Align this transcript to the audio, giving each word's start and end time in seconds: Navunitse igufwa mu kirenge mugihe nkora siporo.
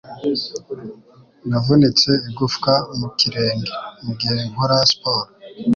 Navunitse 1.49 2.11
igufwa 2.29 2.73
mu 2.99 3.07
kirenge 3.19 3.73
mugihe 4.05 4.35
nkora 4.49 4.75
siporo. 4.89 5.29